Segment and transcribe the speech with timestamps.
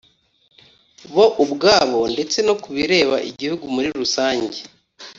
[1.13, 4.57] bo ubwabo ndetse no ku bireba i gihugu muri rusange.